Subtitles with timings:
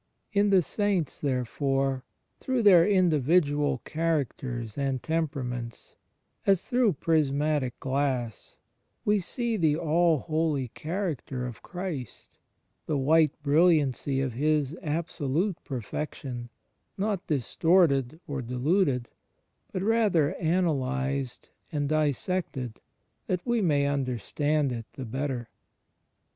[0.33, 2.03] In the saints, therefore—
[2.41, 5.93] through their individual characters and temperaments,
[6.43, 8.57] as through prismatic glass—
[9.05, 12.39] we see the All holy Character of Christ,
[12.87, 16.49] the white brilliancy of His Absolute Perfection,
[16.97, 19.09] not distorted or diluted,
[19.71, 22.77] but rather analysed and dis sected
[23.27, 25.49] that we may understand it the better.